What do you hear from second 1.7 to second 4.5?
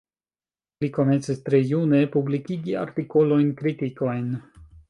june publikigi artikolojn, kritikojn.